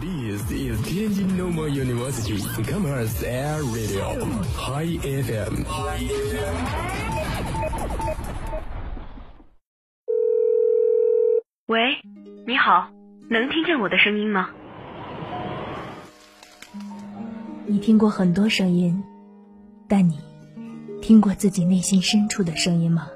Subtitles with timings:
[0.00, 4.24] This is Tianjin Normal University Commerce Air Radio
[4.56, 5.64] High FM。
[11.66, 11.96] 喂，
[12.46, 12.88] 你好，
[13.28, 14.50] 能听见我的声音吗？
[17.66, 19.02] 你听过很多声音，
[19.88, 20.18] 但你
[21.00, 23.08] 听过自己内心深处的声音吗？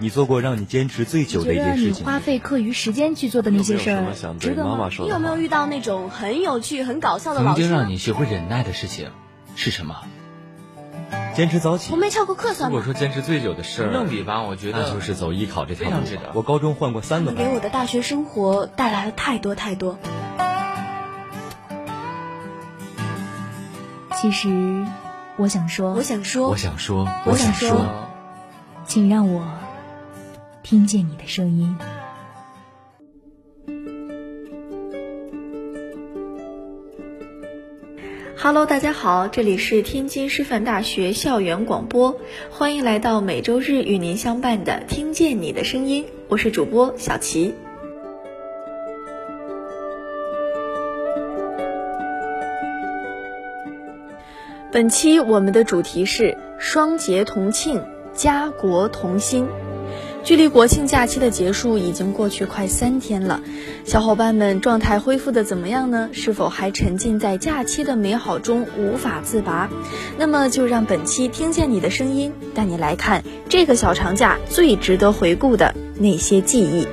[0.00, 2.02] 你做过让你坚持最久的一件事情？
[2.02, 4.88] 你花费课余时间去做的那些事儿，值得吗？
[5.00, 7.60] 你有没有遇到那种很有趣、很搞笑的老师？
[7.60, 9.10] 曾经让你学会忍耐的事情
[9.56, 9.96] 是什么？
[11.34, 11.92] 坚持早起。
[11.92, 12.76] 我没翘过课算吗？
[12.76, 15.96] 如果说坚持最久的事儿，正比吧，我觉得就是走艺考这条路。
[16.34, 17.32] 我高中换过三个。
[17.32, 19.98] 给我的大学生活带来了太多太多。
[24.20, 24.84] 其实，
[25.36, 27.86] 我想说，我想说，我想说，我想说，
[28.84, 29.46] 请让我
[30.68, 31.74] 听见你的声音。
[38.36, 47.54] Hello，大家好，这里是天津师范大学校园广播，欢迎来到每周日与您相伴的《听见你的声音》，我是主播小齐。
[54.70, 59.48] 本期我们的主题是双节同庆，家国同心。
[60.24, 63.40] 距离国庆假期的结束已经过去快三天了，
[63.86, 66.10] 小伙伴们状态恢复的怎么样呢？
[66.12, 69.70] 是否还沉浸在假期的美好中无法自拔？
[70.18, 76.86] 那么就让本期听见你的声音，带你来看这个小长假最值得回顾的那些记忆。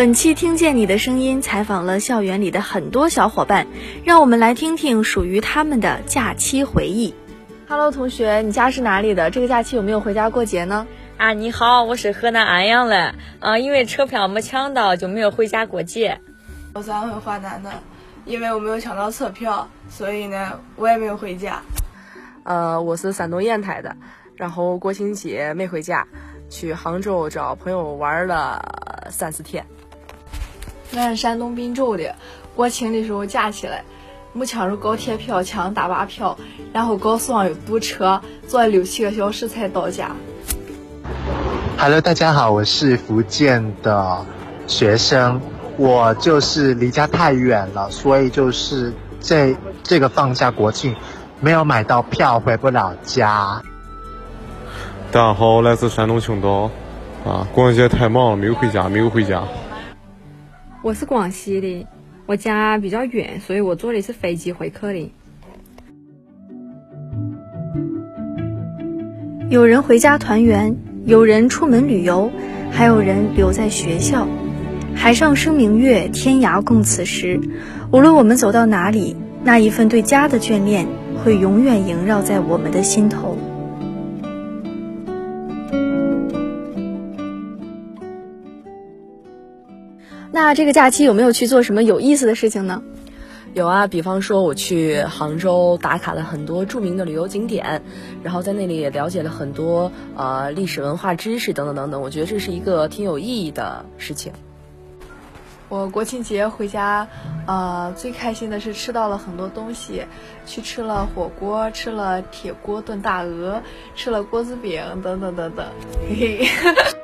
[0.00, 3.66] 本期听见你的声音，采访了校园里的很多小伙伴，
[4.02, 7.14] 让我们来听听属于他们的假期回忆。
[7.68, 9.30] Hello，同学，你家是哪里的？
[9.30, 10.86] 这个假期有没有回家过节呢？
[11.18, 16.18] 啊，你好，我是河南安阳的，啊，因为车票没抢到，就没有回家过节。
[16.72, 17.70] 我是安徽华南的，
[18.24, 21.60] 因为我没有抢到车票，所以呢，我也没有回家。
[22.44, 23.94] 呃，我是山东烟台的，
[24.34, 26.06] 然后国庆节没回家，
[26.48, 29.66] 去杭州找朋友玩了三四天。
[30.92, 32.16] 我是山东滨州的，
[32.56, 33.76] 国庆的时候假期了，
[34.32, 36.36] 没抢着高铁票，抢大巴票，
[36.72, 40.10] 然后高速上又堵车，坐了六七个小时才到家。
[41.78, 44.26] Hello，大家好，我是福建的
[44.66, 45.40] 学生，
[45.76, 50.96] 我就是离家太远了，所以就是这这个放假国庆
[51.38, 53.62] 没有买到票，回不了家。
[55.12, 56.68] 大家好，来自山东青岛，
[57.24, 59.44] 啊，国庆节太忙了，没有回家，没有回家。
[60.82, 61.86] 我是广西的，
[62.24, 65.12] 我家比较远，所以我坐的是飞机回客的。
[69.50, 70.74] 有人回家团圆，
[71.04, 72.30] 有人出门旅游，
[72.70, 74.26] 还有人留在学校。
[74.94, 77.38] 海上生明月，天涯共此时。
[77.92, 79.14] 无论我们走到哪里，
[79.44, 80.86] 那一份对家的眷恋
[81.22, 83.36] 会永远萦绕在我们的心头。
[90.42, 92.82] 那这个假期有没有去做什么有意思的事情呢？
[93.52, 97.82] 有啊，比方说我去杭州打卡了很多著名的旅游景点，
[98.22, 102.00] 然后在那里也了解了很多呃历史文化知识等等等等。
[102.00, 104.32] 我觉得这是一个挺有意义的事情。
[105.68, 107.06] 我国庆节回家，
[107.46, 110.06] 呃，最开心的是吃到了很多东西，
[110.46, 113.60] 去吃了火锅，吃了铁锅炖大鹅，
[113.94, 115.66] 吃了锅子饼等等等等。
[116.08, 116.99] 嘿嘿。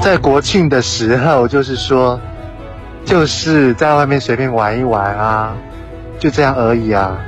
[0.00, 2.18] 在国庆的时候，就是说，
[3.04, 5.56] 就是在外面随便玩一玩啊，
[6.18, 7.18] 就这样而已啊。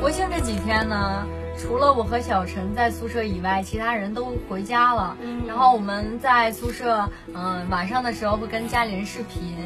[0.00, 1.24] 国庆这几天呢，
[1.56, 5.16] 除了我和小陈在宿舍以外，其他人都回家了。
[5.46, 9.56] 然后我们在宿舍，嗯，晚上的时候会跟家里人视频，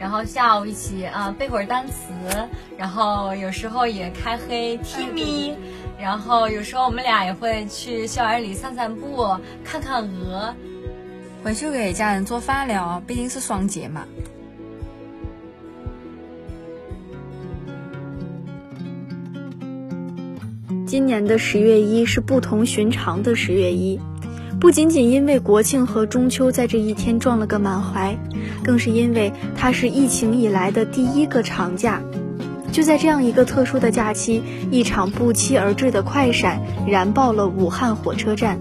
[0.00, 2.12] 然后下午一起啊背会儿单词，
[2.76, 5.56] 然后有时候也开黑踢咪。
[5.98, 9.34] 然后有时候我们俩也会去校园里散散步，
[9.64, 10.54] 看看鹅，
[11.46, 13.00] 回去给家人做饭了。
[13.06, 14.02] 毕竟是双节嘛。
[20.84, 24.00] 今年的十月一是不同寻常的十月一，
[24.58, 28.18] 不仅仅因为国庆和中秋在这一天撞了个满怀，
[28.64, 32.02] 更是因为它是疫情以来的第一个长假。
[32.72, 38.58] 就在这样一个特殊的假期，一场不期而至的快闪燃爆了武汉火车站。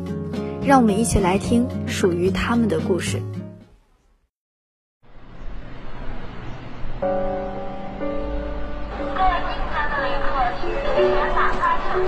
[0.65, 3.21] 让我们一起来听属于他们的故事。
[6.99, 7.11] 各位
[9.37, 10.27] 的旅客
[10.59, 12.05] 请提前打开手机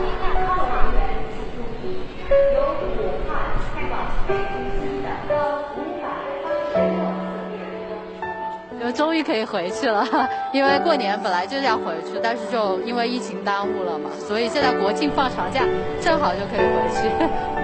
[8.95, 10.03] 终于可以回去了
[10.51, 15.63] 因为过年本来就是要回去但是就因为疫情耽误了嘛所以现在国庆放长假
[16.01, 17.56] 正好就可以回去。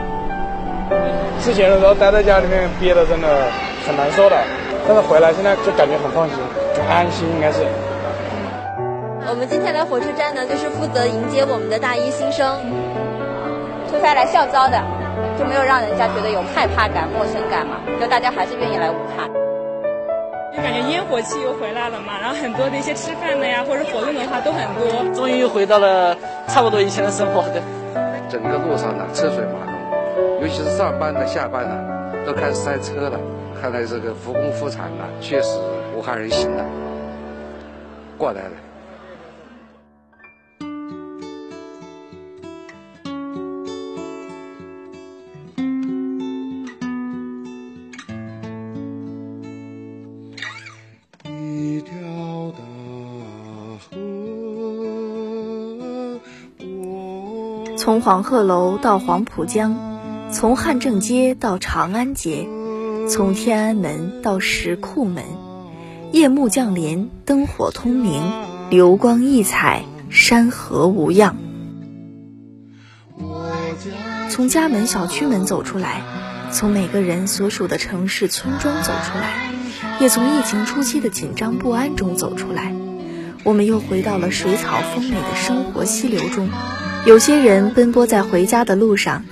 [1.42, 3.28] 之前的时候待在家里面憋的真的
[3.86, 4.36] 很难受的，
[4.88, 6.38] 但是回来现在就感觉很放心，
[6.76, 7.66] 很安心，应该是。
[9.28, 12.60] 我们今天来火车站呢，就是负责迎接我们的大一新生，
[13.90, 14.80] 出差来校招的，
[15.40, 19.28] 就没有让人家觉得有害怕感、陌生感嘛，就大家还是愿意来武汉。
[20.56, 25.14] 就感觉烟火气又回来了嘛，然后很多的一些吃饭的呀，或者活动的话都很多。
[25.16, 26.16] 终于又回到了
[26.48, 27.62] 差不多以前的生活的。
[28.30, 29.73] 整个路上呢车水马龙，
[30.42, 33.20] 尤其是上班的、下班的都开始塞车了。
[33.62, 35.58] 看来这个复工复产了，确实
[35.96, 36.66] 武汉人醒了，
[38.18, 38.52] 过来了。
[57.78, 59.76] 从黄鹤楼到黄浦江，
[60.34, 62.48] 从汉正街到长安街，
[63.08, 65.24] 从天安门到石库门，
[66.12, 68.20] 夜幕降临，灯火通明，
[68.72, 71.38] 流光溢彩，山河无恙。
[74.32, 76.02] 从家门、小区门走出来，
[76.52, 79.52] 从每个人所属的城市、村庄走出来，
[80.00, 82.74] 也从疫情初期的紧张不安中走出来，
[83.44, 86.50] 我们又回到了水草丰美的生活溪流中。
[87.06, 89.24] 有些人奔波在回家的路上，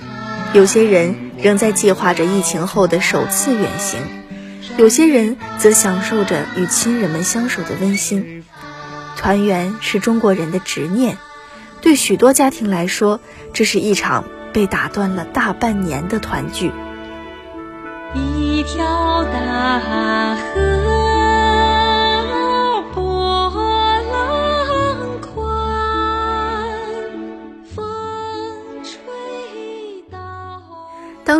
[0.53, 4.01] 有些人仍在计划着疫情后的首次远行，
[4.77, 8.43] 有些人则享受着与亲人们相守的温馨。
[9.15, 11.17] 团圆是中国人的执念，
[11.79, 13.21] 对许多家庭来说，
[13.53, 16.71] 这是一场被打断了大半年的团聚。
[18.13, 19.79] 一条大
[20.35, 20.50] 河。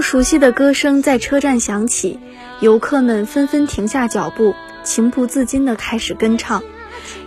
[0.01, 2.19] 熟悉的歌声在车站响起，
[2.59, 4.53] 游客们纷纷停下脚步，
[4.83, 6.63] 情不自禁地开始跟唱。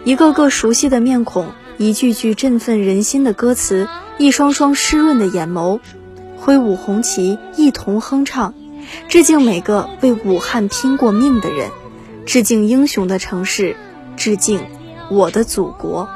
[0.04, 3.88] 一个个熟悉的面孔，一句句振奋人心的歌词，
[4.18, 5.80] 一双双湿润的眼眸，
[6.36, 8.54] 挥舞红旗，一同哼唱，
[9.08, 11.70] 致敬每个为武汉拼过命的人，
[12.26, 13.76] 致敬英雄的城市，
[14.16, 14.60] 致敬
[15.10, 16.08] 我的祖国。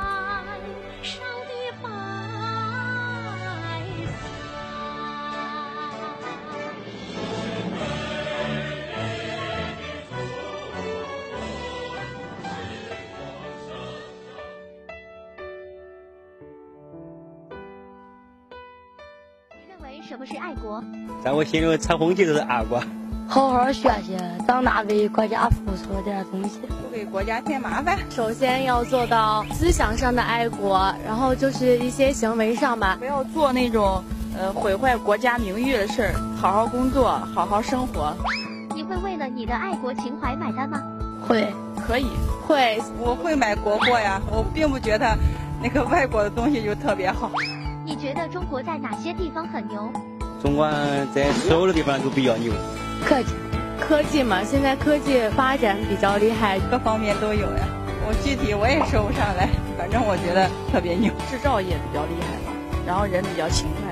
[20.08, 20.82] 什么是爱国？
[21.22, 22.82] 在我心里，彩虹旗就是爱国。
[23.28, 24.16] 好好学习，
[24.46, 27.98] 长大为国家付出点东西，不给国家添麻烦。
[28.08, 34.02] 首先要做到思想上的爱国，然后就是一些行为上吧，不要做那种
[34.34, 38.16] 呃毁坏国家名誉的事儿，好好工作，好好生活。
[38.74, 40.82] 你会为了你的爱国情怀买单吗？
[41.28, 41.46] 会，
[41.86, 42.06] 可以，
[42.46, 44.18] 会，我会买国货呀。
[44.30, 45.14] 我并不觉得
[45.62, 47.30] 那个外国的东西就特别好。
[47.88, 49.90] 你觉得中国在哪些地方很牛？
[50.42, 50.70] 中国
[51.14, 52.52] 在所有的地方都比较牛。
[53.02, 53.32] 科技，
[53.80, 57.66] 科技嘛，现在科技发展比较厉害，各方面都有呀。
[58.06, 61.10] 我具体我也说不上来，反正我觉得特别牛。
[61.30, 62.52] 制造业比较厉害嘛，
[62.86, 63.87] 然后人比较勤快。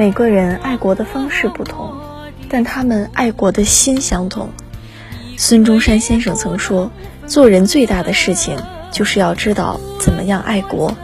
[0.00, 1.92] 每个人爱国的方式不同，
[2.48, 4.48] 但他们爱国的心相同。
[5.36, 6.90] 孙中山先生曾说
[7.28, 8.56] ：“做人最大的事情，
[8.90, 10.96] 就是要知道怎么样爱国。”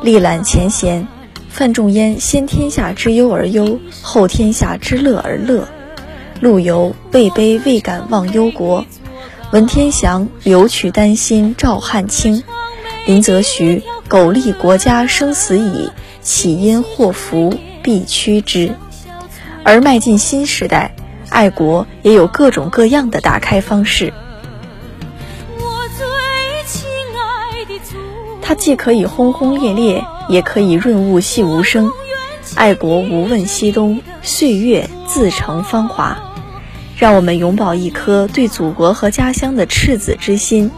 [0.00, 1.06] 历览前贤，
[1.50, 5.66] 范仲淹先天下之忧而忧，后天下之乐而乐；
[6.40, 8.86] 陆游位卑未敢忘忧国，
[9.52, 12.40] 文天祥留取丹心照汗青；
[13.04, 15.90] 林则徐苟利国家生死以，
[16.22, 17.52] 岂因祸福。
[17.86, 18.74] 必趋之，
[19.62, 20.96] 而迈进新时代，
[21.30, 24.12] 爱国也有各种各样的打开方式。
[28.42, 31.88] 它既可以轰轰烈烈，也可以润物细无声。
[32.56, 36.18] 爱国无问西东，岁月自成芳华。
[36.96, 40.72] 让我们永葆一颗对祖国和家乡的赤子之心，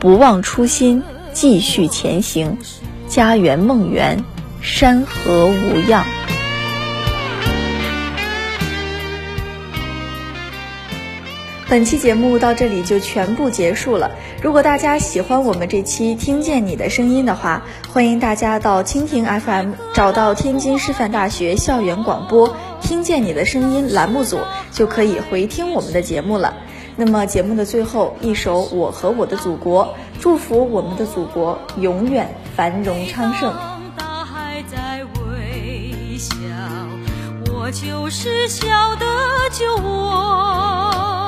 [0.00, 1.02] 不忘初心，
[1.34, 2.56] 继续前行。
[3.06, 4.24] 家园梦圆，
[4.62, 6.06] 山河无恙。
[11.74, 14.12] 本期节目到这里就全部结束了。
[14.40, 22.48] 如果大家喜欢我们这期《听见你的声音》的话，欢迎大家到蜻蜓 FM 找到天津师范大学校园广播
[22.80, 24.38] 《听见你的声音》栏目组，
[24.70, 26.54] 就可以回听我们的节目了。
[26.94, 29.86] 那么节目的最后一首《我和我的祖国》，
[30.20, 33.52] 祝福我们的祖国永远繁荣昌盛。
[33.98, 36.36] 大海在微笑，
[37.52, 38.64] 我就是笑
[38.94, 39.06] 的
[39.50, 41.23] 酒窝，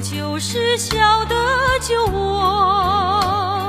[0.00, 1.34] 就是小的
[1.86, 3.59] 酒窝。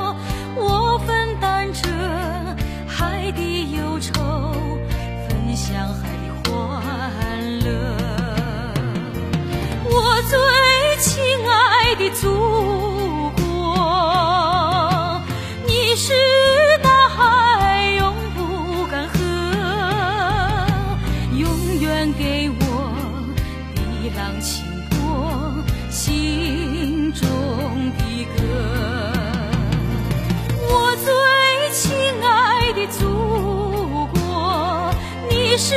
[35.51, 35.75] 你是